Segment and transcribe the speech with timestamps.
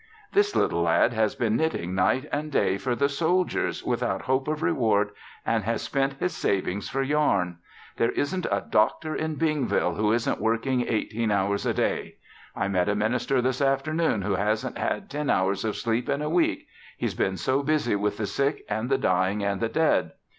[0.33, 4.63] "This little lad has been knitting night and day for the soldiers without hope of
[4.63, 5.09] reward
[5.45, 7.59] and has spent his savings for yarn.
[7.97, 12.15] There isn't a doctor in Bingville who isn't working eighteen hours a day.
[12.55, 16.29] I met a minister this afternoon who hasn't had ten hours of sleep in a
[16.31, 16.65] week
[16.97, 20.13] he's been so busy with the sick, and the dying and the dead.